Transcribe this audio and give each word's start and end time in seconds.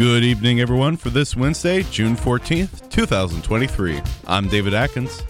Good 0.00 0.24
evening, 0.24 0.62
everyone, 0.62 0.96
for 0.96 1.10
this 1.10 1.36
Wednesday, 1.36 1.82
June 1.82 2.16
14th, 2.16 2.88
2023. 2.88 4.00
I'm 4.26 4.48
David 4.48 4.72
Adkins. 4.72 5.22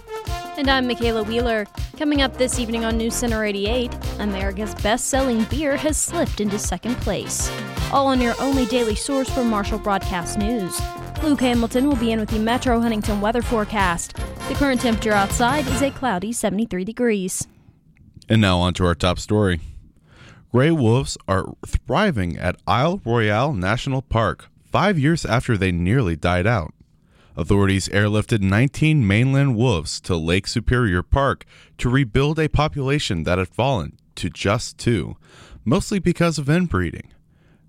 And 0.57 0.71
I'm 0.71 0.89
Makaylah 0.89 1.27
Wheeler. 1.27 1.67
Coming 1.99 2.23
up 2.23 2.37
this 2.37 2.61
evening 2.61 2.85
on 2.85 2.97
News 2.97 3.17
Center 3.17 3.45
88, 3.45 3.93
America's 4.21 4.73
best 4.77 5.07
selling 5.09 5.43
beer 5.47 5.77
has 5.77 5.99
slipped 5.99 6.41
into 6.41 6.57
second 6.57 6.95
place. 6.99 7.51
All 7.91 8.07
on 8.07 8.21
your 8.21 8.41
only 8.41 8.65
daily 8.67 8.95
source 8.95 9.29
for 9.29 9.43
Marshall 9.43 9.81
Broadcast 9.81 10.39
News. 10.39 10.81
Luke 11.25 11.41
Hamilton 11.41 11.89
will 11.89 11.97
be 11.97 12.13
in 12.13 12.21
with 12.21 12.31
the 12.31 12.39
Metro 12.39 12.79
Huntington 12.79 13.21
weather 13.21 13.43
forecast. 13.43 14.15
The 14.47 14.55
current 14.55 14.83
temperature 14.83 15.11
outside 15.11 15.67
is 15.67 15.83
a 15.83 15.91
cloudy 15.91 16.33
73 16.33 16.85
degrees. 16.85 17.49
And 18.29 18.41
now 18.41 18.59
on 18.59 18.75
to 18.75 18.87
our 18.87 18.95
top 18.95 19.19
story. 19.19 19.59
Gray 20.53 20.71
wolves 20.71 21.19
are 21.27 21.55
thriving 21.67 22.39
at 22.39 22.55
Isle 22.69 23.01
Royale 23.05 23.53
National 23.53 24.01
Park 24.01 24.47
five 24.71 24.99
years 24.99 25.25
after 25.25 25.57
they 25.57 25.73
nearly 25.73 26.17
died 26.17 26.47
out. 26.47 26.73
Authorities 27.37 27.89
airlifted 27.89 28.41
19 28.41 29.07
mainland 29.07 29.57
wolves 29.57 30.01
to 30.03 30.17
Lake 30.17 30.47
Superior 30.47 31.03
Park 31.03 31.45
to 31.79 31.89
rebuild 31.89 32.39
a 32.39 32.49
population 32.49 33.23
that 33.25 33.39
had 33.39 33.49
fallen 33.49 33.99
to 34.17 34.29
just 34.29 34.79
two, 34.79 35.17
mostly 35.65 35.99
because 35.99 36.39
of 36.39 36.51
inbreeding. 36.51 37.13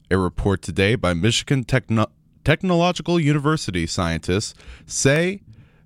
A 0.09 0.17
report 0.17 0.61
today 0.61 0.95
by 0.95 1.13
Michigan 1.13 1.63
Techno- 1.63 2.11
Technological 2.43 3.19
University 3.19 3.85
scientists 3.85 4.53
say 4.85 5.41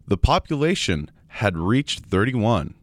the 0.08 0.18
population 0.18 1.12
had 1.28 1.58
reached 1.58 2.00
31. 2.00 2.76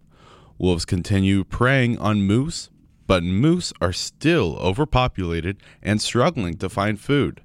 Wolves 0.59 0.85
continue 0.85 1.43
preying 1.43 1.99
on 1.99 2.23
moose, 2.23 2.71
but 3.07 3.25
moose 3.25 3.73
are 3.81 3.93
still 3.93 4.57
overpopulated 4.61 5.57
and 5.83 6.01
struggling 6.01 6.57
to 6.59 6.69
find 6.69 7.01
food. 7.01 7.41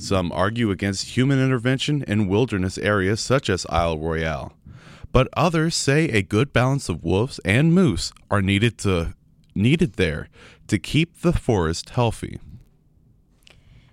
Some 0.00 0.30
argue 0.30 0.70
against 0.70 1.16
human 1.16 1.40
intervention 1.40 2.04
in 2.04 2.28
wilderness 2.28 2.78
areas 2.78 3.20
such 3.20 3.50
as 3.50 3.66
Isle 3.68 3.98
Royale, 3.98 4.52
but 5.10 5.26
others 5.32 5.74
say 5.74 6.04
a 6.04 6.22
good 6.22 6.52
balance 6.52 6.88
of 6.88 7.02
wolves 7.02 7.40
and 7.44 7.74
moose 7.74 8.12
are 8.30 8.40
needed 8.40 8.78
to 8.78 9.14
needed 9.56 9.94
there 9.94 10.28
to 10.68 10.78
keep 10.78 11.20
the 11.20 11.32
forest 11.32 11.90
healthy. 11.90 12.38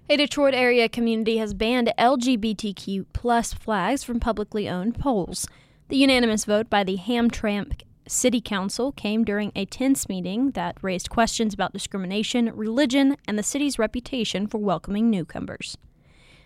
A 0.08 0.16
Detroit 0.16 0.54
area 0.54 0.88
community 0.88 1.38
has 1.38 1.56
banned 1.56 1.92
LGBTQ 1.98 3.08
plus 3.12 3.54
flags 3.54 4.04
from 4.04 4.20
publicly 4.20 4.70
owned 4.70 5.00
poles. 5.00 5.48
The 5.90 5.98
unanimous 5.98 6.46
vote 6.46 6.70
by 6.70 6.84
the 6.84 6.98
Hamtramck 6.98 7.82
City 8.08 8.42
Council 8.42 8.92
came 8.92 9.24
during 9.24 9.52
a 9.56 9.66
tense 9.66 10.08
meeting 10.08 10.52
that 10.52 10.78
raised 10.84 11.10
questions 11.10 11.56
about 11.56 11.74
discrimination, 11.74 12.52
religion, 12.54 13.18
and 13.28 13.40
the 13.40 13.44
city's 13.44 13.80
reputation 13.80 14.46
for 14.46 14.60
welcoming 14.60 15.10
newcomers. 15.10 15.76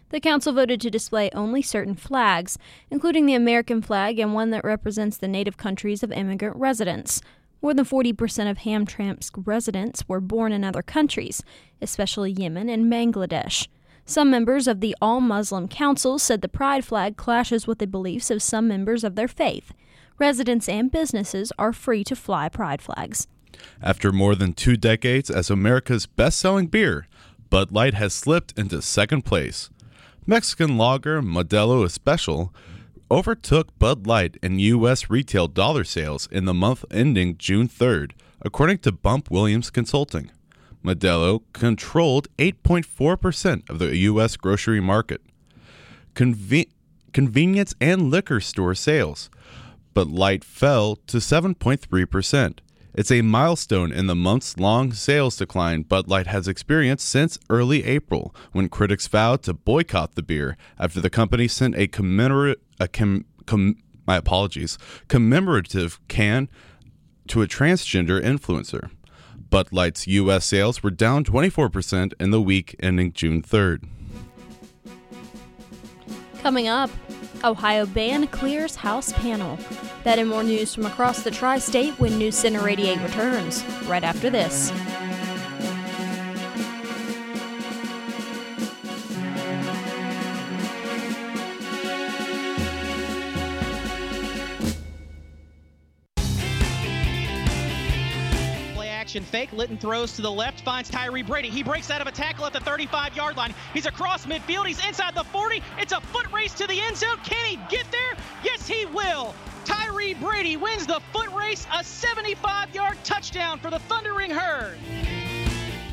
The 0.09 0.19
council 0.19 0.53
voted 0.53 0.81
to 0.81 0.89
display 0.89 1.29
only 1.33 1.61
certain 1.61 1.95
flags, 1.95 2.57
including 2.89 3.25
the 3.25 3.35
American 3.35 3.81
flag 3.81 4.19
and 4.19 4.33
one 4.33 4.49
that 4.49 4.63
represents 4.63 5.17
the 5.17 5.27
native 5.27 5.57
countries 5.57 6.01
of 6.01 6.11
immigrant 6.11 6.55
residents. 6.55 7.21
More 7.61 7.73
than 7.73 7.85
40% 7.85 8.49
of 8.49 8.59
Hamtramck's 8.59 9.31
residents 9.35 10.03
were 10.07 10.21
born 10.21 10.51
in 10.51 10.63
other 10.63 10.81
countries, 10.81 11.43
especially 11.81 12.31
Yemen 12.31 12.69
and 12.69 12.91
Bangladesh. 12.91 13.67
Some 14.05 14.31
members 14.31 14.67
of 14.67 14.79
the 14.79 14.95
All 14.99 15.21
Muslim 15.21 15.67
Council 15.67 16.17
said 16.17 16.41
the 16.41 16.47
pride 16.47 16.83
flag 16.83 17.15
clashes 17.15 17.67
with 17.67 17.77
the 17.77 17.85
beliefs 17.85 18.31
of 18.31 18.41
some 18.41 18.67
members 18.67 19.03
of 19.03 19.15
their 19.15 19.27
faith. 19.27 19.73
Residents 20.17 20.67
and 20.67 20.91
businesses 20.91 21.51
are 21.59 21.71
free 21.71 22.03
to 22.05 22.15
fly 22.15 22.49
pride 22.49 22.81
flags. 22.81 23.27
After 23.81 24.11
more 24.11 24.35
than 24.35 24.53
two 24.53 24.77
decades 24.77 25.29
as 25.29 25.51
America's 25.51 26.07
best 26.07 26.39
selling 26.39 26.67
beer, 26.67 27.07
Bud 27.49 27.71
Light 27.71 27.93
has 27.93 28.13
slipped 28.13 28.57
into 28.57 28.81
second 28.81 29.25
place. 29.25 29.69
Mexican 30.29 30.77
lager 30.77 31.23
Modelo 31.23 31.83
Especial 31.83 32.53
overtook 33.09 33.79
Bud 33.79 34.05
Light 34.05 34.37
in 34.43 34.59
U.S. 34.59 35.09
retail 35.09 35.47
dollar 35.47 35.83
sales 35.83 36.27
in 36.31 36.45
the 36.45 36.53
month 36.53 36.85
ending 36.91 37.35
June 37.39 37.67
3rd, 37.67 38.11
according 38.43 38.77
to 38.77 38.91
Bump 38.91 39.31
Williams 39.31 39.71
Consulting. 39.71 40.29
Modelo 40.85 41.41
controlled 41.53 42.27
8.4% 42.37 43.67
of 43.71 43.79
the 43.79 43.97
U.S. 43.97 44.37
grocery 44.37 44.79
market. 44.79 45.23
Conven- 46.13 46.69
convenience 47.11 47.73
and 47.81 48.11
liquor 48.11 48.39
store 48.39 48.75
sales, 48.75 49.31
Bud 49.95 50.09
Light 50.09 50.43
fell 50.43 50.97
to 51.07 51.17
7.3%. 51.17 52.59
It's 52.99 53.11
a 53.11 53.21
milestone 53.21 53.93
in 53.93 54.07
the 54.07 54.13
months 54.13 54.57
long 54.57 54.91
sales 54.91 55.37
decline 55.37 55.83
Bud 55.83 56.09
Light 56.09 56.27
has 56.27 56.49
experienced 56.49 57.07
since 57.07 57.39
early 57.49 57.85
April, 57.85 58.35
when 58.51 58.67
critics 58.67 59.07
vowed 59.07 59.41
to 59.43 59.53
boycott 59.53 60.15
the 60.15 60.21
beer 60.21 60.57
after 60.77 60.99
the 60.99 61.09
company 61.09 61.47
sent 61.47 61.77
a 61.77 61.87
commemorative, 61.87 62.61
com, 62.91 63.23
com, 63.45 63.77
my 64.05 64.17
apologies, 64.17 64.77
commemorative 65.07 65.97
can 66.09 66.49
to 67.29 67.41
a 67.41 67.47
transgender 67.47 68.21
influencer. 68.21 68.91
Bud 69.49 69.71
Light's 69.71 70.05
U.S. 70.05 70.43
sales 70.43 70.83
were 70.83 70.91
down 70.91 71.23
24% 71.23 72.11
in 72.19 72.31
the 72.31 72.41
week 72.41 72.75
ending 72.81 73.13
June 73.13 73.41
3rd. 73.41 73.87
Coming 76.41 76.69
up, 76.69 76.89
Ohio 77.43 77.85
ban 77.85 78.27
clears 78.27 78.75
House 78.75 79.11
panel. 79.13 79.57
That 80.03 80.19
and 80.19 80.29
more 80.29 80.43
news 80.43 80.73
from 80.73 80.85
across 80.85 81.21
the 81.23 81.31
tri 81.31 81.59
state 81.59 81.99
when 81.99 82.17
News 82.17 82.35
Center 82.35 82.67
88 82.67 82.99
returns, 83.01 83.63
right 83.85 84.03
after 84.03 84.29
this. 84.29 84.71
Action 99.19 99.31
fake. 99.31 99.51
Litton 99.53 99.77
throws 99.77 100.15
to 100.15 100.21
the 100.21 100.31
left, 100.31 100.61
finds 100.61 100.89
Tyree 100.89 101.23
Brady. 101.23 101.49
He 101.49 101.63
breaks 101.63 101.91
out 101.91 102.01
of 102.01 102.07
a 102.07 102.11
tackle 102.11 102.45
at 102.45 102.53
the 102.53 102.59
35 102.61 103.15
yard 103.15 103.35
line. 103.35 103.53
He's 103.73 103.85
across 103.85 104.25
midfield. 104.25 104.65
He's 104.65 104.85
inside 104.85 105.15
the 105.15 105.23
40. 105.25 105.61
It's 105.77 105.91
a 105.91 106.01
foot 106.01 106.31
race 106.31 106.53
to 106.55 106.67
the 106.67 106.79
end 106.79 106.97
zone. 106.97 107.17
Can 107.23 107.45
he 107.45 107.57
get 107.69 107.85
there? 107.91 108.23
Yes, 108.43 108.67
he 108.67 108.85
will. 108.85 109.35
Tyree 109.65 110.13
Brady 110.13 110.57
wins 110.57 110.87
the 110.87 111.01
foot 111.11 111.31
race, 111.33 111.67
a 111.73 111.83
75 111.83 112.73
yard 112.73 112.97
touchdown 113.03 113.59
for 113.59 113.69
the 113.69 113.79
Thundering 113.79 114.31
Herd. 114.31 114.77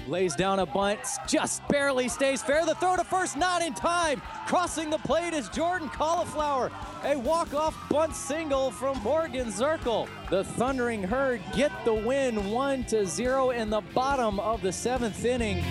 Lays 0.09 0.37
down 0.37 0.61
a 0.61 0.67
bunt, 0.67 1.01
just 1.27 1.67
barely 1.69 2.09
stays 2.09 2.41
fair. 2.41 2.65
The 2.65 2.77
throw 2.77 2.97
to 2.97 3.03
first, 3.03 3.37
not 3.37 3.61
in 3.61 3.75
time. 3.75 4.23
Crossing 4.47 4.89
the 4.89 4.99
plate 4.99 5.33
is 5.33 5.49
Jordan 5.49 5.89
Cauliflower. 5.89 6.71
A 7.05 7.17
walk-off 7.17 7.77
bunt 7.89 8.15
single 8.15 8.71
from 8.71 9.03
Morgan 9.03 9.49
Zirkle. 9.49 10.09
The 10.31 10.45
Thundering 10.45 11.03
Herd 11.03 11.41
get 11.55 11.73
the 11.85 11.95
win 11.95 12.51
1 12.51 12.85
to 12.85 13.05
0 13.05 13.51
in 13.51 13.69
the 13.69 13.81
bottom 13.95 14.39
of 14.39 14.63
the 14.63 14.73
seventh 14.73 15.25
inning. 15.25 15.65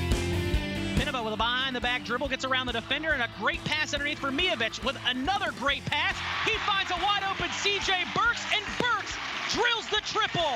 Minima 0.98 1.24
with 1.24 1.34
a 1.34 1.38
behind 1.38 1.76
the 1.76 1.82
back 1.82 2.04
dribble 2.04 2.28
gets 2.28 2.44
around 2.46 2.68
the 2.68 2.74
defender 2.74 3.12
and 3.12 3.22
a 3.22 3.30
great 3.40 3.64
pass 3.64 3.94
underneath 3.94 4.20
for 4.20 4.32
Miovich 4.32 4.84
with 4.84 4.98
another 5.08 5.52
great 5.60 5.84
pass. 5.86 6.16
He 6.46 6.58
finds 6.60 6.92
a 6.92 6.96
wide 6.96 7.24
open 7.30 7.50
CJ 7.50 8.14
Burks 8.14 8.46
and 8.54 8.64
Burks 8.80 9.16
drills 9.54 9.88
the 9.90 10.02
triple. 10.06 10.56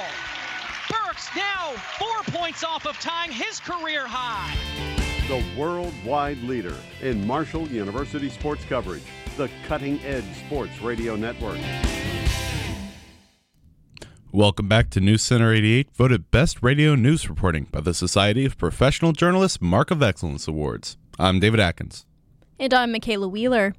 Burks 1.10 1.30
now 1.36 1.72
four 1.98 2.36
points 2.36 2.64
off 2.64 2.86
of 2.86 3.00
tying 3.00 3.32
his 3.32 3.60
career 3.60 4.06
high. 4.06 4.56
The 5.28 5.44
worldwide 5.60 6.38
leader 6.44 6.76
in 7.02 7.26
Marshall 7.26 7.68
University 7.68 8.30
sports 8.30 8.64
coverage, 8.66 9.02
the 9.36 9.50
Cutting 9.68 10.00
Edge 10.06 10.24
Sports 10.46 10.80
Radio 10.84 11.16
Network. 11.16 11.58
Welcome 14.32 14.68
back 14.68 14.92
to 14.92 15.00
News 15.00 15.24
Center 15.24 15.52
88, 15.52 15.90
voted 15.96 16.30
Best 16.30 16.62
Radio 16.62 16.94
News 16.94 17.28
Reporting 17.28 17.66
by 17.72 17.82
the 17.82 17.96
Society 17.96 18.46
of 18.46 18.60
Professional 18.60 19.12
Journalists 19.12 19.60
Mark 19.60 19.90
of 19.90 20.04
Excellence 20.04 20.48
Awards. 20.48 20.96
I'm 21.18 21.40
David 21.40 21.60
Adkins. 21.60 22.06
And 22.60 22.72
I'm 22.72 22.94
Makaylah 22.94 23.32
Wheeler. 23.32 23.74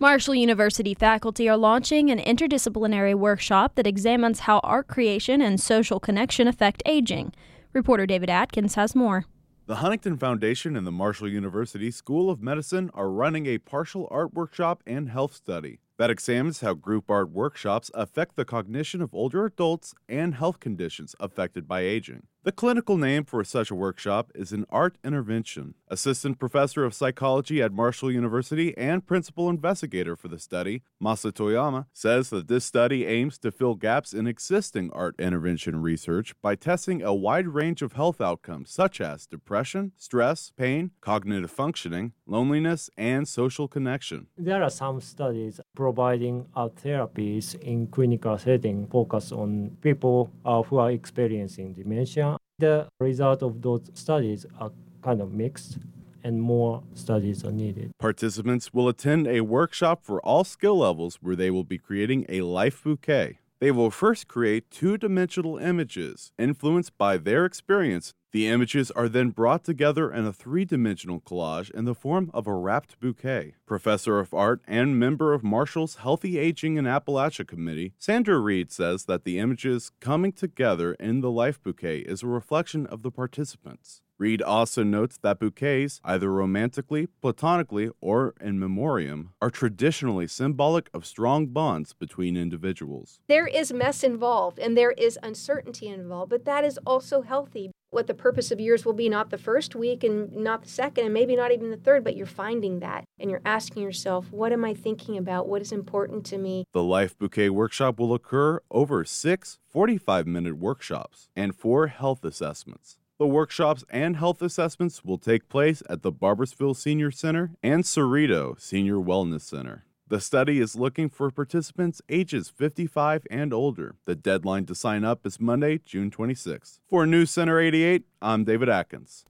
Marshall 0.00 0.34
University 0.34 0.92
faculty 0.92 1.48
are 1.48 1.56
launching 1.56 2.10
an 2.10 2.18
interdisciplinary 2.18 3.14
workshop 3.14 3.76
that 3.76 3.86
examines 3.86 4.40
how 4.40 4.58
art 4.64 4.88
creation 4.88 5.40
and 5.40 5.60
social 5.60 6.00
connection 6.00 6.48
affect 6.48 6.82
aging. 6.84 7.32
Reporter 7.72 8.04
David 8.04 8.28
Adkins 8.28 8.74
has 8.74 8.96
more. 8.96 9.26
The 9.66 9.76
Huntington 9.76 10.18
Foundation 10.18 10.76
and 10.76 10.84
the 10.84 10.90
Marshall 10.90 11.28
University 11.28 11.92
School 11.92 12.28
of 12.28 12.42
Medicine 12.42 12.90
are 12.92 13.08
running 13.08 13.46
a 13.46 13.58
partial 13.58 14.08
art 14.10 14.34
workshop 14.34 14.82
and 14.84 15.08
health 15.08 15.32
study 15.32 15.78
that 15.96 16.10
examines 16.10 16.60
how 16.60 16.74
group 16.74 17.08
art 17.08 17.30
workshops 17.30 17.90
affect 17.94 18.34
the 18.34 18.44
cognition 18.44 19.00
of 19.00 19.14
older 19.14 19.46
adults 19.46 19.94
and 20.08 20.34
health 20.34 20.58
conditions 20.58 21.14
affected 21.20 21.68
by 21.68 21.82
aging. 21.82 22.26
The 22.42 22.52
clinical 22.52 22.98
name 22.98 23.24
for 23.24 23.44
such 23.44 23.70
a 23.70 23.76
workshop 23.76 24.32
is 24.34 24.52
an 24.52 24.66
art 24.70 24.98
intervention. 25.04 25.74
Assistant 25.94 26.40
professor 26.40 26.84
of 26.84 26.92
psychology 26.92 27.62
at 27.62 27.72
Marshall 27.72 28.10
University 28.10 28.76
and 28.76 29.06
principal 29.06 29.48
investigator 29.48 30.16
for 30.16 30.26
the 30.26 30.40
study, 30.40 30.82
Masa 31.00 31.30
Toyama, 31.30 31.86
says 31.92 32.30
that 32.30 32.48
this 32.48 32.64
study 32.64 33.06
aims 33.06 33.38
to 33.38 33.52
fill 33.52 33.76
gaps 33.76 34.12
in 34.12 34.26
existing 34.26 34.90
art 34.92 35.14
intervention 35.20 35.80
research 35.80 36.34
by 36.42 36.56
testing 36.56 37.00
a 37.00 37.14
wide 37.14 37.46
range 37.46 37.80
of 37.80 37.92
health 37.92 38.20
outcomes 38.20 38.72
such 38.72 39.00
as 39.00 39.24
depression, 39.24 39.92
stress, 39.96 40.50
pain, 40.56 40.90
cognitive 41.00 41.52
functioning, 41.52 42.12
loneliness, 42.26 42.90
and 42.96 43.28
social 43.28 43.68
connection. 43.68 44.26
There 44.36 44.64
are 44.64 44.70
some 44.70 45.00
studies 45.00 45.60
providing 45.76 46.46
art 46.56 46.74
therapies 46.74 47.54
in 47.60 47.86
clinical 47.86 48.36
setting 48.36 48.88
focus 48.88 49.30
on 49.30 49.76
people 49.80 50.32
uh, 50.44 50.62
who 50.62 50.78
are 50.78 50.90
experiencing 50.90 51.72
dementia 51.72 52.36
the 52.58 52.86
result 53.00 53.42
of 53.42 53.60
those 53.60 53.90
studies 53.94 54.46
are 54.60 54.70
kind 55.04 55.20
of 55.20 55.32
mixed 55.32 55.78
and 56.24 56.40
more 56.40 56.82
studies 56.94 57.44
are 57.44 57.52
needed. 57.52 57.92
Participants 57.98 58.72
will 58.72 58.88
attend 58.88 59.26
a 59.26 59.42
workshop 59.42 60.00
for 60.02 60.20
all 60.20 60.42
skill 60.42 60.78
levels 60.78 61.18
where 61.20 61.36
they 61.36 61.50
will 61.50 61.64
be 61.64 61.76
creating 61.76 62.24
a 62.30 62.40
life 62.40 62.82
bouquet. 62.82 63.38
They 63.60 63.70
will 63.70 63.90
first 63.90 64.26
create 64.26 64.70
two 64.70 64.96
dimensional 64.96 65.58
images 65.58 66.32
influenced 66.38 66.96
by 66.98 67.18
their 67.18 67.44
experience. 67.44 68.14
The 68.32 68.48
images 68.48 68.90
are 68.90 69.08
then 69.08 69.30
brought 69.30 69.62
together 69.62 70.12
in 70.12 70.26
a 70.26 70.32
three 70.32 70.64
dimensional 70.64 71.20
collage 71.20 71.70
in 71.70 71.84
the 71.84 71.94
form 71.94 72.30
of 72.34 72.46
a 72.46 72.54
wrapped 72.54 72.98
bouquet. 72.98 73.54
Professor 73.64 74.18
of 74.18 74.34
art 74.34 74.60
and 74.66 74.98
member 74.98 75.32
of 75.32 75.44
Marshall's 75.44 75.96
Healthy 75.96 76.36
Aging 76.38 76.76
in 76.76 76.84
Appalachia 76.84 77.46
Committee, 77.46 77.92
Sandra 77.98 78.38
Reed 78.38 78.72
says 78.72 79.04
that 79.04 79.24
the 79.24 79.38
images 79.38 79.92
coming 80.00 80.32
together 80.32 80.94
in 80.94 81.20
the 81.20 81.30
life 81.30 81.62
bouquet 81.62 81.98
is 81.98 82.22
a 82.22 82.26
reflection 82.26 82.86
of 82.86 83.02
the 83.02 83.12
participants. 83.12 84.02
Reed 84.16 84.40
also 84.40 84.84
notes 84.84 85.18
that 85.22 85.40
bouquets, 85.40 86.00
either 86.04 86.30
romantically, 86.30 87.08
platonically, 87.20 87.90
or 88.00 88.34
in 88.40 88.60
memoriam, 88.60 89.30
are 89.42 89.50
traditionally 89.50 90.28
symbolic 90.28 90.88
of 90.94 91.04
strong 91.04 91.48
bonds 91.48 91.94
between 91.94 92.36
individuals. 92.36 93.18
There 93.26 93.48
is 93.48 93.72
mess 93.72 94.04
involved 94.04 94.60
and 94.60 94.76
there 94.76 94.92
is 94.92 95.18
uncertainty 95.22 95.88
involved, 95.88 96.30
but 96.30 96.44
that 96.44 96.64
is 96.64 96.78
also 96.86 97.22
healthy. 97.22 97.72
What 97.90 98.06
the 98.06 98.14
purpose 98.14 98.50
of 98.50 98.60
yours 98.60 98.84
will 98.84 98.92
be, 98.92 99.08
not 99.08 99.30
the 99.30 99.38
first 99.38 99.74
week 99.74 100.04
and 100.04 100.32
not 100.32 100.62
the 100.62 100.68
second, 100.68 101.04
and 101.06 101.14
maybe 101.14 101.34
not 101.34 101.52
even 101.52 101.70
the 101.70 101.76
third, 101.76 102.04
but 102.04 102.16
you're 102.16 102.26
finding 102.26 102.80
that 102.80 103.04
and 103.18 103.30
you're 103.30 103.42
asking 103.44 103.82
yourself, 103.82 104.30
what 104.30 104.52
am 104.52 104.64
I 104.64 104.74
thinking 104.74 105.16
about? 105.16 105.48
What 105.48 105.62
is 105.62 105.72
important 105.72 106.24
to 106.26 106.38
me? 106.38 106.64
The 106.72 106.82
Life 106.82 107.18
Bouquet 107.18 107.50
workshop 107.50 107.98
will 107.98 108.14
occur 108.14 108.60
over 108.70 109.04
six 109.04 109.58
45 109.68 110.26
minute 110.26 110.56
workshops 110.56 111.28
and 111.34 111.54
four 111.54 111.88
health 111.88 112.24
assessments. 112.24 112.98
The 113.24 113.28
workshops 113.28 113.86
and 113.88 114.16
health 114.16 114.42
assessments 114.42 115.02
will 115.02 115.16
take 115.16 115.48
place 115.48 115.82
at 115.88 116.02
the 116.02 116.12
Barboursville 116.12 116.76
Senior 116.76 117.10
Center 117.10 117.52
and 117.62 117.82
Cerrito 117.82 118.60
Senior 118.60 118.96
Wellness 118.96 119.40
Center. 119.40 119.86
The 120.08 120.20
study 120.20 120.60
is 120.60 120.76
looking 120.76 121.08
for 121.08 121.30
participants 121.30 122.02
ages 122.10 122.50
55 122.50 123.26
and 123.30 123.54
older. 123.54 123.94
The 124.04 124.14
deadline 124.14 124.66
to 124.66 124.74
sign 124.74 125.04
up 125.04 125.24
is 125.24 125.40
Monday, 125.40 125.80
June 125.86 126.10
26th. 126.10 126.80
For 126.86 127.06
News 127.06 127.30
Center 127.30 127.58
88, 127.58 128.02
I'm 128.20 128.44
David 128.44 128.68
Adkins. 128.68 129.24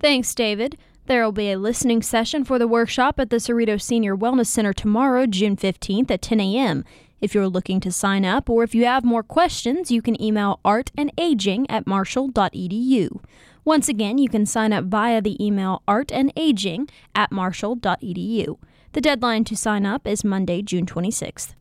Thanks, 0.00 0.34
David. 0.34 0.78
There 1.04 1.22
will 1.22 1.32
be 1.32 1.50
a 1.50 1.58
listening 1.58 2.00
session 2.00 2.42
for 2.42 2.58
the 2.58 2.66
workshop 2.66 3.20
at 3.20 3.28
the 3.28 3.36
Cerrito 3.36 3.78
Senior 3.78 4.16
Wellness 4.16 4.46
Center 4.46 4.72
tomorrow, 4.72 5.26
June 5.26 5.56
15th 5.56 6.10
at 6.10 6.22
10 6.22 6.40
a.m. 6.40 6.86
If 7.20 7.34
you're 7.34 7.48
looking 7.48 7.80
to 7.80 7.90
sign 7.90 8.24
up 8.24 8.50
or 8.50 8.62
if 8.62 8.74
you 8.74 8.84
have 8.84 9.04
more 9.04 9.22
questions, 9.22 9.90
you 9.90 10.02
can 10.02 10.20
email 10.20 10.60
artandaging 10.64 11.64
at 11.68 11.86
marshall.edu. 11.86 13.20
Once 13.64 13.88
again, 13.88 14.18
you 14.18 14.28
can 14.28 14.44
sign 14.46 14.72
up 14.72 14.84
via 14.84 15.20
the 15.22 15.42
email 15.44 15.82
artandaging 15.88 16.88
at 17.14 17.32
marshall.edu. 17.32 18.58
The 18.92 19.00
deadline 19.00 19.44
to 19.44 19.56
sign 19.56 19.86
up 19.86 20.06
is 20.06 20.24
Monday, 20.24 20.62
June 20.62 20.86
26th. 20.86 21.54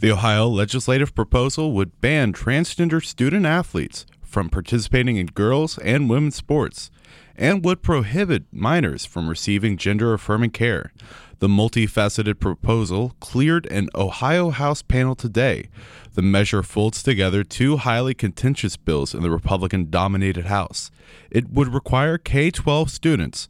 The 0.00 0.12
Ohio 0.12 0.48
legislative 0.48 1.14
proposal 1.14 1.72
would 1.72 2.00
ban 2.00 2.32
transgender 2.32 3.04
student 3.04 3.46
athletes 3.46 4.06
from 4.22 4.48
participating 4.48 5.16
in 5.16 5.26
girls 5.26 5.78
and 5.78 6.10
women's 6.10 6.36
sports 6.36 6.90
and 7.38 7.64
would 7.64 7.82
prohibit 7.82 8.44
minors 8.52 9.06
from 9.06 9.28
receiving 9.28 9.76
gender 9.76 10.12
affirming 10.12 10.50
care. 10.50 10.92
The 11.38 11.46
multifaceted 11.46 12.40
proposal 12.40 13.14
cleared 13.20 13.66
an 13.66 13.88
Ohio 13.94 14.50
House 14.50 14.82
panel 14.82 15.14
today. 15.14 15.68
The 16.14 16.22
measure 16.22 16.64
folds 16.64 17.00
together 17.00 17.44
two 17.44 17.76
highly 17.76 18.12
contentious 18.12 18.76
bills 18.76 19.14
in 19.14 19.22
the 19.22 19.30
Republican 19.30 19.88
dominated 19.88 20.46
House. 20.46 20.90
It 21.30 21.48
would 21.48 21.72
require 21.72 22.18
K 22.18 22.50
12 22.50 22.90
students, 22.90 23.48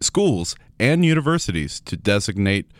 schools, 0.00 0.56
and 0.78 1.04
universities 1.04 1.80
to 1.82 1.96
designate 1.98 2.70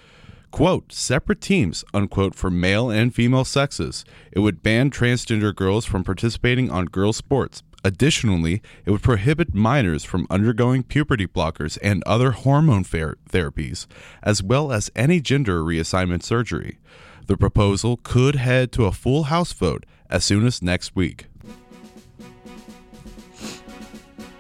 quote, 0.51 0.93
separate 0.93 1.41
teams, 1.41 1.85
unquote, 1.95 2.35
for 2.35 2.51
male 2.51 2.91
and 2.91 3.15
female 3.15 3.45
sexes. 3.45 4.05
It 4.33 4.41
would 4.41 4.63
ban 4.63 4.91
transgender 4.91 5.55
girls 5.55 5.85
from 5.85 6.05
participating 6.05 6.71
on 6.71 6.87
girls' 6.87 7.17
sports. 7.17 7.63
Additionally, 7.83 8.63
it 8.85 8.91
would 8.91 9.03
prohibit 9.03 9.55
minors 9.55 10.05
from 10.05 10.27
undergoing 10.29 10.83
puberty 10.83 11.27
blockers 11.27 11.79
and 11.83 12.03
other 12.05 12.33
hormone 12.33 12.85
ther- 12.85 13.17
therapies, 13.29 13.87
as 14.23 14.43
well 14.43 14.73
as 14.73 14.91
any 14.95 15.21
gender 15.21 15.63
reassignment 15.63 16.23
surgery. 16.23 16.79
The 17.27 17.37
proposal 17.37 17.99
could 18.03 18.37
head 18.37 18.73
to 18.73 18.85
a 18.85 18.93
full 18.93 19.25
House 19.25 19.53
vote 19.53 19.87
as 20.11 20.25
soon 20.25 20.47
as 20.47 20.63
next 20.63 20.95
week. 20.95 21.27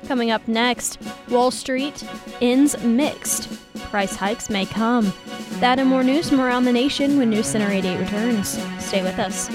Coming 0.06 0.32
up 0.32 0.48
next, 0.48 0.98
Wall 1.28 1.52
Street 1.52 2.04
ends 2.40 2.82
mixed. 2.82 3.48
Price 3.90 4.16
hikes 4.16 4.50
may 4.50 4.66
come. 4.66 5.12
That 5.60 5.78
and 5.78 5.88
more 5.88 6.02
news 6.02 6.28
from 6.28 6.40
around 6.40 6.64
the 6.64 6.72
nation 6.72 7.16
when 7.16 7.30
News 7.30 7.46
Center 7.46 7.70
88 7.70 7.98
returns. 7.98 8.48
Stay 8.84 9.02
with 9.02 9.18
us. 9.20 9.48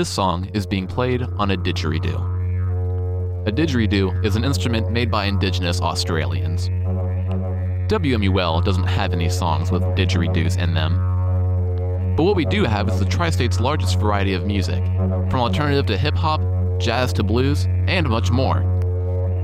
This 0.00 0.08
song 0.08 0.48
is 0.54 0.64
being 0.66 0.86
played 0.86 1.20
on 1.20 1.50
a 1.50 1.56
didgeridoo. 1.58 3.46
A 3.46 3.52
didgeridoo 3.52 4.24
is 4.24 4.34
an 4.34 4.44
instrument 4.46 4.90
made 4.90 5.10
by 5.10 5.26
Indigenous 5.26 5.82
Australians. 5.82 6.70
WMUL 7.90 8.64
doesn't 8.64 8.84
have 8.84 9.12
any 9.12 9.28
songs 9.28 9.70
with 9.70 9.82
didgeridoos 9.82 10.56
in 10.58 10.72
them. 10.72 12.14
But 12.16 12.22
what 12.22 12.34
we 12.34 12.46
do 12.46 12.64
have 12.64 12.88
is 12.88 12.98
the 12.98 13.04
tri 13.04 13.28
state's 13.28 13.60
largest 13.60 14.00
variety 14.00 14.32
of 14.32 14.46
music, 14.46 14.82
from 15.28 15.34
alternative 15.34 15.84
to 15.88 15.98
hip 15.98 16.14
hop, 16.14 16.40
jazz 16.78 17.12
to 17.12 17.22
blues, 17.22 17.66
and 17.86 18.08
much 18.08 18.30
more. 18.30 18.64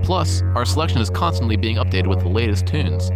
Plus, 0.05 0.41
our 0.55 0.65
selection 0.65 1.03
is 1.03 1.11
constantly 1.11 1.59
being 1.59 1.77
updated 1.77 2.07
with 2.07 2.21
the 2.21 2.31
latest 2.31 2.67
tunes. 2.67 3.09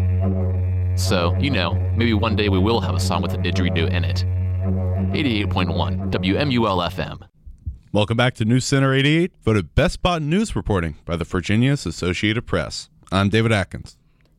So, 1.03 1.35
you 1.41 1.49
know, 1.49 1.73
maybe 1.97 2.13
one 2.13 2.37
day 2.37 2.51
we 2.51 2.59
will 2.59 2.83
have 2.83 2.95
a 2.95 3.01
song 3.01 3.23
with 3.23 3.33
a 3.33 3.39
didgeridoo 3.39 3.91
in 3.91 4.05
it. 4.05 4.27
88.1 5.15 6.11
WMUL 6.11 6.91
FM. 6.91 7.30
Welcome 7.93 8.17
back 8.17 8.35
to 8.35 8.45
News 8.45 8.65
Center 8.65 8.95
88, 8.95 9.33
voted 9.43 9.75
Best 9.75 9.95
Spot 9.95 10.23
in 10.23 10.31
News 10.31 10.55
Reporting 10.55 10.99
by 11.05 11.17
the 11.17 11.25
Virginia's 11.25 11.85
Associated 11.85 12.47
Press. 12.47 12.89
I'm 13.11 13.31
David 13.31 13.51
Adkins. 13.51 13.97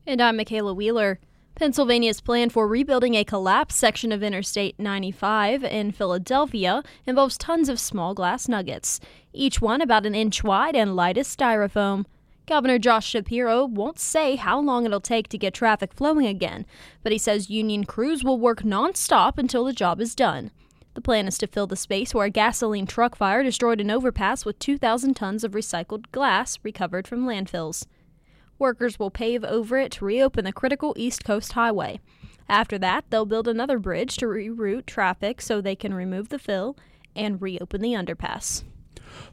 And 0.07 0.21
I'm 0.21 0.37
Makaylah 0.37 0.73
Wheeler. 0.73 1.19
Pennsylvania's 1.55 2.21
plan 2.21 2.49
for 2.49 2.65
rebuilding 2.65 3.15
a 3.15 3.25
collapsed 3.25 3.77
section 3.77 4.13
of 4.13 4.23
Interstate 4.23 4.79
95 4.79 5.65
in 5.65 5.91
Philadelphia 5.91 6.81
involves 7.05 7.37
tons 7.37 7.67
of 7.67 7.77
small 7.77 8.13
glass 8.13 8.47
nuggets, 8.47 9.01
each 9.33 9.59
one 9.59 9.81
about 9.81 10.05
an 10.05 10.15
inch 10.15 10.45
wide 10.45 10.77
and 10.77 10.95
light 10.95 11.17
as 11.17 11.27
styrofoam. 11.27 12.05
Governor 12.47 12.79
Josh 12.79 13.05
Shapiro 13.05 13.65
won't 13.65 13.99
say 13.99 14.37
how 14.37 14.61
long 14.61 14.85
it'll 14.85 15.01
take 15.01 15.27
to 15.27 15.37
get 15.37 15.53
traffic 15.53 15.93
flowing 15.93 16.25
again, 16.25 16.65
but 17.03 17.11
he 17.11 17.17
says 17.17 17.49
union 17.49 17.83
crews 17.83 18.23
will 18.23 18.39
work 18.39 18.61
nonstop 18.61 19.37
until 19.37 19.65
the 19.65 19.73
job 19.73 19.99
is 19.99 20.15
done. 20.15 20.51
The 20.93 21.01
plan 21.01 21.27
is 21.27 21.37
to 21.37 21.47
fill 21.47 21.67
the 21.67 21.75
space 21.75 22.13
where 22.13 22.25
a 22.25 22.29
gasoline 22.29 22.85
truck 22.85 23.15
fire 23.15 23.43
destroyed 23.43 23.79
an 23.79 23.89
overpass 23.89 24.43
with 24.43 24.59
2,000 24.59 25.13
tons 25.13 25.43
of 25.43 25.53
recycled 25.53 26.11
glass 26.11 26.59
recovered 26.63 27.07
from 27.07 27.25
landfills. 27.25 27.85
Workers 28.59 28.99
will 28.99 29.09
pave 29.09 29.43
over 29.43 29.77
it 29.77 29.93
to 29.93 30.05
reopen 30.05 30.45
the 30.45 30.51
critical 30.51 30.93
East 30.97 31.23
Coast 31.23 31.53
Highway. 31.53 31.99
After 32.49 32.77
that, 32.79 33.05
they'll 33.09 33.25
build 33.25 33.47
another 33.47 33.79
bridge 33.79 34.17
to 34.17 34.25
reroute 34.25 34.85
traffic 34.85 35.41
so 35.41 35.61
they 35.61 35.75
can 35.75 35.93
remove 35.93 36.29
the 36.29 36.37
fill 36.37 36.75
and 37.15 37.41
reopen 37.41 37.81
the 37.81 37.93
underpass. 37.93 38.63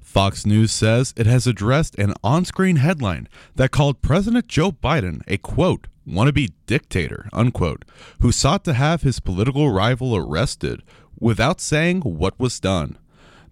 Fox 0.00 0.46
News 0.46 0.72
says 0.72 1.12
it 1.16 1.26
has 1.26 1.46
addressed 1.46 1.98
an 1.98 2.14
on 2.22 2.44
screen 2.44 2.76
headline 2.76 3.28
that 3.56 3.70
called 3.70 4.02
President 4.02 4.48
Joe 4.48 4.72
Biden 4.72 5.22
a 5.26 5.36
quote, 5.36 5.88
wannabe 6.06 6.52
dictator, 6.66 7.28
unquote, 7.32 7.84
who 8.20 8.32
sought 8.32 8.64
to 8.64 8.74
have 8.74 9.02
his 9.02 9.20
political 9.20 9.70
rival 9.70 10.16
arrested 10.16 10.82
without 11.20 11.60
saying 11.60 12.00
what 12.02 12.38
was 12.38 12.60
done. 12.60 12.98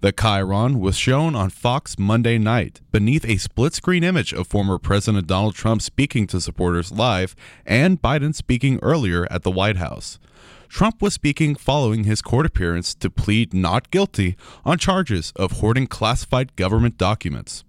The 0.01 0.13
chyron 0.13 0.79
was 0.79 0.97
shown 0.97 1.35
on 1.35 1.49
Fox 1.51 1.99
Monday 1.99 2.37
night 2.37 2.81
beneath 2.93 3.25
a 3.25 3.39
split 3.39 3.73
screen 3.73 4.05
image 4.05 4.33
of 4.33 4.47
former 4.47 4.79
President 4.79 5.27
Donald 5.27 5.55
Trump 5.55 5.81
speaking 5.81 6.27
to 6.29 6.41
supporters 6.41 6.93
live 6.93 7.35
and 7.65 8.01
Biden 8.01 8.35
speaking 8.35 8.79
earlier 8.83 9.27
at 9.31 9.43
the 9.43 9.51
White 9.51 9.79
House. 9.79 10.19
Trump 10.69 11.01
was 11.01 11.15
speaking 11.15 11.55
following 11.55 12.05
his 12.05 12.21
court 12.21 12.45
appearance 12.45 12.95
to 12.95 13.09
plead 13.09 13.55
not 13.55 13.91
guilty 13.91 14.37
on 14.65 14.79
charges 14.79 15.33
of 15.37 15.53
hoarding 15.53 15.87
classified 15.87 16.55
government 16.57 16.99
documents. 16.99 17.65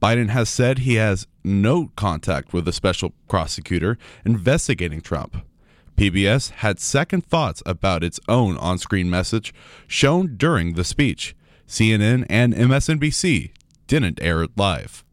Biden 0.00 0.28
has 0.28 0.48
said 0.48 0.80
he 0.80 0.94
has 0.94 1.26
no 1.44 1.92
contact 1.96 2.52
with 2.52 2.64
the 2.66 2.72
special 2.72 3.12
prosecutor 3.28 3.98
investigating 4.24 5.00
Trump. 5.00 5.44
PBS 6.00 6.48
had 6.52 6.80
second 6.80 7.26
thoughts 7.26 7.62
about 7.66 8.02
its 8.02 8.18
own 8.26 8.56
on 8.56 8.78
screen 8.78 9.10
message 9.10 9.52
shown 9.86 10.34
during 10.38 10.72
the 10.72 10.82
speech. 10.82 11.36
CNN 11.68 12.24
and 12.30 12.54
MSNBC 12.54 13.50
didn't 13.86 14.18
air 14.22 14.42
it 14.42 14.50
live. 14.56 15.04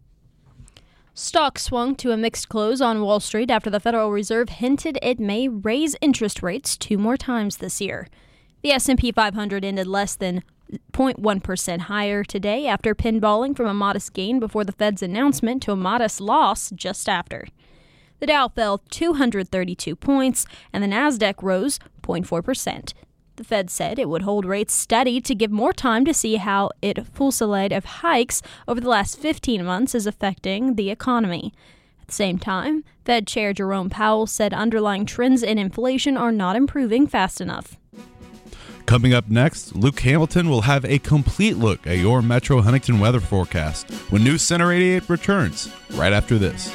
Stocks 1.13 1.63
swung 1.63 1.93
to 1.97 2.11
a 2.11 2.15
mixed 2.15 2.47
close 2.47 2.79
on 2.79 3.01
Wall 3.01 3.19
Street 3.19 3.51
after 3.51 3.69
the 3.69 3.81
Federal 3.81 4.11
Reserve 4.11 4.47
hinted 4.47 4.97
it 5.01 5.19
may 5.19 5.49
raise 5.49 5.97
interest 5.99 6.41
rates 6.41 6.77
two 6.77 6.97
more 6.97 7.17
times 7.17 7.57
this 7.57 7.81
year. 7.81 8.07
The 8.63 8.71
S&P 8.71 9.11
500 9.11 9.65
ended 9.65 9.87
less 9.87 10.15
than 10.15 10.41
0.1% 10.93 11.79
higher 11.79 12.23
today 12.23 12.65
after 12.65 12.95
pinballing 12.95 13.57
from 13.57 13.67
a 13.67 13.73
modest 13.73 14.13
gain 14.13 14.39
before 14.39 14.63
the 14.63 14.71
Fed's 14.71 15.03
announcement 15.03 15.61
to 15.63 15.73
a 15.73 15.75
modest 15.75 16.21
loss 16.21 16.71
just 16.71 17.09
after. 17.09 17.45
The 18.19 18.27
Dow 18.27 18.47
fell 18.47 18.79
232 18.89 19.95
points 19.95 20.45
and 20.73 20.83
the 20.83 20.87
Nasdaq 20.87 21.43
rose 21.43 21.79
0.4%. 22.01 22.93
The 23.35 23.43
Fed 23.43 23.69
said 23.69 23.99
it 23.99 24.09
would 24.09 24.23
hold 24.23 24.45
rates 24.45 24.73
steady 24.73 25.21
to 25.21 25.35
give 25.35 25.51
more 25.51 25.73
time 25.73 26.05
to 26.05 26.13
see 26.13 26.37
how 26.37 26.71
its 26.81 27.07
fusillade 27.13 27.71
of 27.71 27.85
hikes 27.85 28.41
over 28.67 28.81
the 28.81 28.89
last 28.89 29.19
15 29.19 29.63
months 29.63 29.93
is 29.93 30.07
affecting 30.07 30.73
the 30.73 30.89
economy. 30.89 31.53
At 32.01 32.07
the 32.07 32.13
same 32.13 32.39
time, 32.39 32.83
Fed 33.05 33.27
Chair 33.27 33.53
Jerome 33.53 33.91
Powell 33.91 34.25
said 34.25 34.53
underlying 34.53 35.05
trends 35.05 35.43
in 35.43 35.59
inflation 35.59 36.17
are 36.17 36.31
not 36.31 36.55
improving 36.55 37.05
fast 37.05 37.39
enough. 37.39 37.77
Coming 38.87 39.13
up 39.13 39.29
next, 39.29 39.75
Luke 39.75 39.99
Hamilton 39.99 40.49
will 40.49 40.61
have 40.61 40.85
a 40.85 40.97
complete 40.97 41.57
look 41.57 41.85
at 41.85 41.97
your 41.97 42.21
Metro 42.23 42.61
Huntington 42.61 42.99
weather 42.99 43.19
forecast 43.19 43.91
when 44.09 44.23
News 44.23 44.41
Center 44.41 44.71
88 44.71 45.09
returns 45.09 45.69
right 45.91 46.13
after 46.13 46.39
this. 46.39 46.73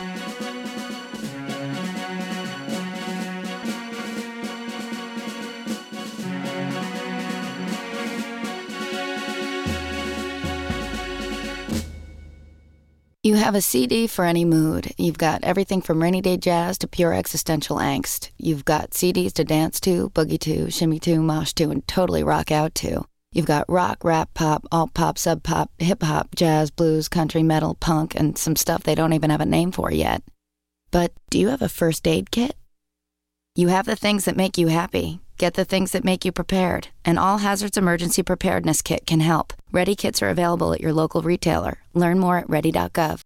You 13.24 13.36
have 13.36 13.54
a 13.54 13.60
CD 13.60 14.08
for 14.08 14.24
any 14.24 14.44
mood. 14.44 14.94
You've 14.98 15.16
got 15.16 15.44
everything 15.44 15.80
from 15.80 16.02
rainy 16.02 16.20
day 16.20 16.36
jazz 16.36 16.76
to 16.78 16.88
pure 16.88 17.14
existential 17.14 17.76
angst. 17.76 18.30
You've 18.36 18.64
got 18.64 18.90
CDs 18.90 19.32
to 19.34 19.44
dance 19.44 19.78
to, 19.82 20.10
boogie 20.10 20.40
to, 20.40 20.72
shimmy 20.72 20.98
to, 20.98 21.22
mosh 21.22 21.52
to, 21.52 21.70
and 21.70 21.86
totally 21.86 22.24
rock 22.24 22.50
out 22.50 22.74
to. 22.76 23.04
You've 23.32 23.46
got 23.46 23.70
rock, 23.70 24.02
rap, 24.02 24.30
pop, 24.34 24.66
alt 24.72 24.92
pop, 24.92 25.18
sub 25.18 25.44
pop, 25.44 25.70
hip 25.78 26.02
hop, 26.02 26.34
jazz, 26.34 26.72
blues, 26.72 27.08
country, 27.08 27.44
metal, 27.44 27.76
punk, 27.76 28.16
and 28.16 28.36
some 28.36 28.56
stuff 28.56 28.82
they 28.82 28.96
don't 28.96 29.12
even 29.12 29.30
have 29.30 29.40
a 29.40 29.46
name 29.46 29.70
for 29.70 29.92
yet. 29.92 30.24
But 30.90 31.12
do 31.30 31.38
you 31.38 31.50
have 31.50 31.62
a 31.62 31.68
first 31.68 32.08
aid 32.08 32.32
kit? 32.32 32.56
You 33.54 33.68
have 33.68 33.86
the 33.86 33.94
things 33.94 34.24
that 34.24 34.36
make 34.36 34.58
you 34.58 34.66
happy. 34.66 35.20
Get 35.38 35.54
the 35.54 35.64
things 35.64 35.92
that 35.92 36.04
make 36.04 36.24
you 36.24 36.32
prepared. 36.32 36.88
An 37.04 37.18
All 37.18 37.38
Hazards 37.38 37.78
Emergency 37.78 38.24
Preparedness 38.24 38.82
Kit 38.82 39.06
can 39.06 39.20
help. 39.20 39.52
Ready 39.74 39.96
kits 39.96 40.20
are 40.20 40.28
available 40.28 40.74
at 40.74 40.82
your 40.82 40.92
local 40.92 41.22
retailer. 41.22 41.78
Learn 41.94 42.18
more 42.18 42.36
at 42.36 42.50
ready.gov. 42.50 43.22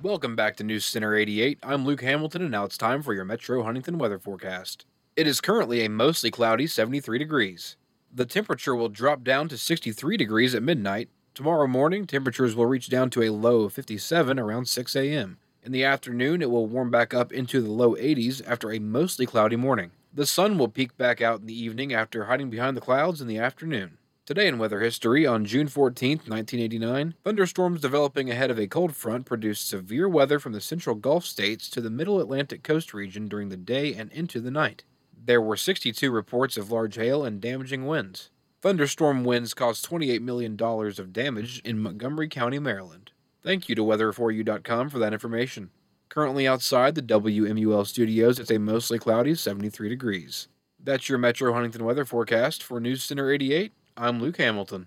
Welcome 0.00 0.36
back 0.36 0.54
to 0.58 0.64
News 0.64 0.84
Center 0.84 1.16
88. 1.16 1.58
I'm 1.64 1.84
Luke 1.84 2.02
Hamilton, 2.02 2.42
and 2.42 2.52
now 2.52 2.62
it's 2.62 2.78
time 2.78 3.02
for 3.02 3.12
your 3.12 3.24
Metro 3.24 3.64
Huntington 3.64 3.98
weather 3.98 4.20
forecast. 4.20 4.86
It 5.16 5.26
is 5.26 5.40
currently 5.40 5.84
a 5.84 5.90
mostly 5.90 6.30
cloudy 6.30 6.68
73 6.68 7.18
degrees. 7.18 7.76
The 8.14 8.26
temperature 8.26 8.76
will 8.76 8.88
drop 8.88 9.24
down 9.24 9.48
to 9.48 9.58
63 9.58 10.16
degrees 10.16 10.54
at 10.54 10.62
midnight. 10.62 11.08
Tomorrow 11.34 11.66
morning, 11.66 12.06
temperatures 12.06 12.54
will 12.54 12.66
reach 12.66 12.88
down 12.88 13.10
to 13.10 13.24
a 13.24 13.30
low 13.30 13.62
of 13.62 13.72
57 13.72 14.38
around 14.38 14.66
6 14.66 14.94
a.m. 14.94 15.38
In 15.64 15.72
the 15.72 15.82
afternoon, 15.82 16.42
it 16.42 16.50
will 16.52 16.68
warm 16.68 16.92
back 16.92 17.12
up 17.12 17.32
into 17.32 17.60
the 17.60 17.72
low 17.72 17.96
80s 17.96 18.40
after 18.46 18.70
a 18.70 18.78
mostly 18.78 19.26
cloudy 19.26 19.56
morning. 19.56 19.90
The 20.16 20.24
sun 20.24 20.56
will 20.56 20.68
peek 20.68 20.96
back 20.96 21.20
out 21.20 21.40
in 21.40 21.46
the 21.46 21.62
evening 21.62 21.92
after 21.92 22.24
hiding 22.24 22.48
behind 22.48 22.74
the 22.74 22.80
clouds 22.80 23.20
in 23.20 23.28
the 23.28 23.36
afternoon. 23.36 23.98
Today 24.24 24.48
in 24.48 24.56
weather 24.56 24.80
history, 24.80 25.26
on 25.26 25.44
June 25.44 25.68
14, 25.68 26.20
1989, 26.26 27.16
thunderstorms 27.22 27.82
developing 27.82 28.30
ahead 28.30 28.50
of 28.50 28.58
a 28.58 28.66
cold 28.66 28.96
front 28.96 29.26
produced 29.26 29.68
severe 29.68 30.08
weather 30.08 30.38
from 30.38 30.54
the 30.54 30.60
central 30.62 30.96
Gulf 30.96 31.26
states 31.26 31.68
to 31.68 31.82
the 31.82 31.90
middle 31.90 32.18
Atlantic 32.18 32.62
coast 32.62 32.94
region 32.94 33.28
during 33.28 33.50
the 33.50 33.58
day 33.58 33.92
and 33.92 34.10
into 34.10 34.40
the 34.40 34.50
night. 34.50 34.84
There 35.22 35.42
were 35.42 35.54
62 35.54 36.10
reports 36.10 36.56
of 36.56 36.70
large 36.70 36.94
hail 36.94 37.22
and 37.22 37.38
damaging 37.38 37.84
winds. 37.84 38.30
Thunderstorm 38.62 39.22
winds 39.22 39.52
caused 39.52 39.86
$28 39.86 40.22
million 40.22 40.56
of 40.58 41.12
damage 41.12 41.60
in 41.62 41.78
Montgomery 41.78 42.28
County, 42.28 42.58
Maryland. 42.58 43.12
Thank 43.42 43.68
you 43.68 43.74
to 43.74 43.84
weather4u.com 43.84 44.88
for 44.88 44.98
that 44.98 45.12
information. 45.12 45.72
Currently 46.08 46.46
outside 46.46 46.94
the 46.94 47.02
WMUL 47.02 47.86
studios, 47.86 48.38
it's 48.38 48.50
a 48.50 48.58
mostly 48.58 48.98
cloudy 48.98 49.34
73 49.34 49.88
degrees. 49.88 50.48
That's 50.82 51.08
your 51.08 51.18
Metro 51.18 51.52
Huntington 51.52 51.84
weather 51.84 52.04
forecast 52.04 52.62
for 52.62 52.80
News 52.80 53.02
Center 53.02 53.30
88. 53.30 53.72
I'm 53.96 54.20
Luke 54.20 54.36
Hamilton. 54.36 54.86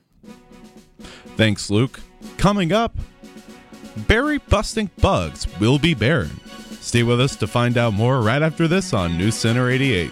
Thanks, 1.36 1.70
Luke. 1.70 2.00
Coming 2.38 2.72
up, 2.72 2.98
berry 4.08 4.38
busting 4.38 4.90
bugs 5.02 5.48
will 5.60 5.78
be 5.78 5.94
barren. 5.94 6.40
Stay 6.80 7.04
with 7.04 7.20
us 7.20 7.36
to 7.36 7.48
find 7.48 7.78
out 7.78 7.94
more 7.94 8.22
right 8.22 8.42
after 8.42 8.68
this 8.68 8.94
on 8.94 9.18
News 9.18 9.36
Center 9.36 9.70
88. 9.70 10.12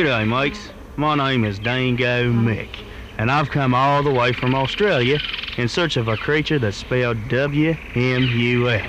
G'day, 0.00 0.26
mates. 0.26 0.70
My 0.96 1.14
name 1.14 1.44
is 1.44 1.58
Dango 1.58 2.32
Mick, 2.32 2.70
and 3.18 3.30
I've 3.30 3.50
come 3.50 3.74
all 3.74 4.02
the 4.02 4.10
way 4.10 4.32
from 4.32 4.54
Australia 4.54 5.20
in 5.58 5.68
search 5.68 5.98
of 5.98 6.08
a 6.08 6.16
creature 6.16 6.58
that's 6.58 6.78
spelled 6.78 7.28
W-M-U-L. 7.28 8.86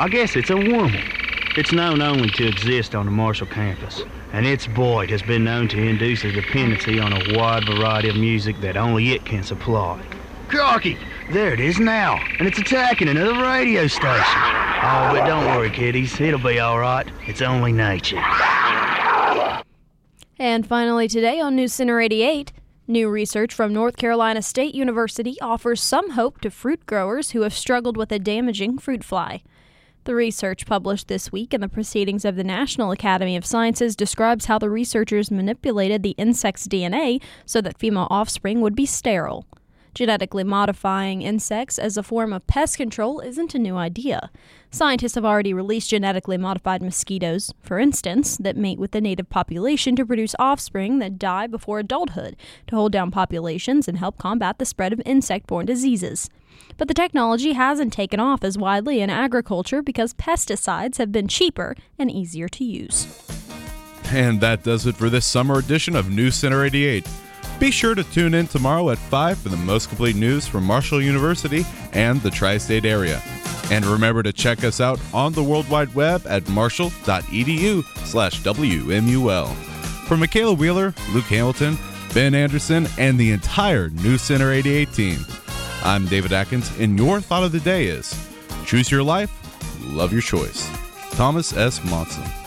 I 0.00 0.08
guess 0.08 0.34
it's 0.34 0.50
a 0.50 0.56
woman. 0.56 1.04
It's 1.56 1.70
known 1.70 2.02
only 2.02 2.30
to 2.30 2.48
exist 2.48 2.96
on 2.96 3.06
the 3.06 3.12
Marshall 3.12 3.46
campus, 3.46 4.02
and 4.32 4.44
its 4.44 4.66
void 4.66 5.10
has 5.10 5.22
been 5.22 5.44
known 5.44 5.68
to 5.68 5.78
induce 5.80 6.24
a 6.24 6.32
dependency 6.32 6.98
on 6.98 7.12
a 7.12 7.38
wide 7.38 7.64
variety 7.66 8.08
of 8.08 8.16
music 8.16 8.56
that 8.60 8.76
only 8.76 9.12
it 9.12 9.24
can 9.24 9.44
supply. 9.44 10.02
Crocky, 10.48 10.98
there 11.30 11.54
it 11.54 11.60
is 11.60 11.78
now, 11.78 12.18
and 12.40 12.48
it's 12.48 12.58
attacking 12.58 13.06
another 13.06 13.40
radio 13.40 13.86
station. 13.86 14.40
Oh, 14.82 15.10
but 15.12 15.24
don't 15.26 15.44
worry, 15.44 15.70
kiddies. 15.70 16.20
It'll 16.20 16.40
be 16.40 16.58
all 16.58 16.80
right. 16.80 17.06
It's 17.28 17.40
only 17.40 17.70
nature. 17.70 18.20
And 20.40 20.66
finally, 20.66 21.06
today 21.06 21.38
on 21.38 21.54
News 21.54 21.74
Center 21.74 22.00
88, 22.00 22.54
new 22.88 23.10
research 23.10 23.52
from 23.52 23.74
North 23.74 23.98
Carolina 23.98 24.40
State 24.40 24.74
University 24.74 25.38
offers 25.42 25.82
some 25.82 26.12
hope 26.12 26.40
to 26.40 26.50
fruit 26.50 26.86
growers 26.86 27.32
who 27.32 27.42
have 27.42 27.52
struggled 27.52 27.98
with 27.98 28.10
a 28.10 28.18
damaging 28.18 28.78
fruit 28.78 29.04
fly. 29.04 29.42
The 30.04 30.14
research 30.14 30.64
published 30.64 31.08
this 31.08 31.30
week 31.30 31.52
in 31.52 31.60
the 31.60 31.68
Proceedings 31.68 32.24
of 32.24 32.36
the 32.36 32.42
National 32.42 32.90
Academy 32.90 33.36
of 33.36 33.44
Sciences 33.44 33.94
describes 33.94 34.46
how 34.46 34.58
the 34.58 34.70
researchers 34.70 35.30
manipulated 35.30 36.02
the 36.02 36.14
insect's 36.16 36.66
DNA 36.66 37.20
so 37.44 37.60
that 37.60 37.78
female 37.78 38.08
offspring 38.08 38.62
would 38.62 38.74
be 38.74 38.86
sterile. 38.86 39.44
Genetically 39.94 40.44
modifying 40.44 41.22
insects 41.22 41.78
as 41.78 41.96
a 41.96 42.02
form 42.02 42.32
of 42.32 42.46
pest 42.46 42.76
control 42.76 43.20
isn't 43.20 43.54
a 43.54 43.58
new 43.58 43.76
idea. 43.76 44.30
Scientists 44.70 45.16
have 45.16 45.24
already 45.24 45.52
released 45.52 45.90
genetically 45.90 46.38
modified 46.38 46.80
mosquitoes, 46.80 47.52
for 47.60 47.78
instance, 47.78 48.36
that 48.36 48.56
mate 48.56 48.78
with 48.78 48.92
the 48.92 49.00
native 49.00 49.28
population 49.28 49.96
to 49.96 50.06
produce 50.06 50.36
offspring 50.38 51.00
that 51.00 51.18
die 51.18 51.48
before 51.48 51.80
adulthood 51.80 52.36
to 52.68 52.76
hold 52.76 52.92
down 52.92 53.10
populations 53.10 53.88
and 53.88 53.98
help 53.98 54.16
combat 54.16 54.58
the 54.58 54.64
spread 54.64 54.92
of 54.92 55.02
insect 55.04 55.48
borne 55.48 55.66
diseases. 55.66 56.30
But 56.76 56.86
the 56.86 56.94
technology 56.94 57.54
hasn't 57.54 57.92
taken 57.92 58.20
off 58.20 58.44
as 58.44 58.56
widely 58.56 59.00
in 59.00 59.10
agriculture 59.10 59.82
because 59.82 60.14
pesticides 60.14 60.98
have 60.98 61.10
been 61.10 61.26
cheaper 61.26 61.74
and 61.98 62.10
easier 62.10 62.48
to 62.48 62.64
use. 62.64 63.06
And 64.06 64.40
that 64.40 64.62
does 64.62 64.86
it 64.86 64.96
for 64.96 65.08
this 65.10 65.26
summer 65.26 65.58
edition 65.58 65.96
of 65.96 66.10
News 66.10 66.36
Center 66.36 66.64
88. 66.64 67.06
Be 67.60 67.70
sure 67.70 67.94
to 67.94 68.02
tune 68.02 68.32
in 68.32 68.46
tomorrow 68.46 68.88
at 68.88 68.96
5 68.96 69.38
for 69.38 69.50
the 69.50 69.56
most 69.58 69.90
complete 69.90 70.16
news 70.16 70.46
from 70.46 70.64
Marshall 70.64 71.02
University 71.02 71.66
and 71.92 72.18
the 72.22 72.30
tri 72.30 72.56
state 72.56 72.86
area. 72.86 73.20
And 73.70 73.84
remember 73.84 74.22
to 74.22 74.32
check 74.32 74.64
us 74.64 74.80
out 74.80 74.98
on 75.12 75.34
the 75.34 75.44
World 75.44 75.68
Wide 75.68 75.94
Web 75.94 76.26
at 76.26 76.48
marshall.edu 76.48 77.84
slash 78.06 78.40
WMUL. 78.40 79.54
For 80.06 80.16
Makaylah 80.16 80.56
Wheeler, 80.56 80.94
Luke 81.12 81.26
Hamilton, 81.26 81.76
Ben 82.14 82.34
Anderson, 82.34 82.88
and 82.96 83.20
the 83.20 83.30
entire 83.30 83.90
News 83.90 84.22
Center 84.22 84.50
88 84.52 84.92
team, 84.94 85.18
I'm 85.84 86.06
David 86.06 86.32
Adkins, 86.32 86.74
and 86.78 86.98
your 86.98 87.20
thought 87.20 87.44
of 87.44 87.52
the 87.52 87.60
day 87.60 87.88
is 87.88 88.14
choose 88.64 88.90
your 88.90 89.02
life, 89.02 89.30
love 89.82 90.12
your 90.12 90.22
choice. 90.22 90.66
Thomas 91.12 91.54
S. 91.54 91.84
Monson. 91.90 92.39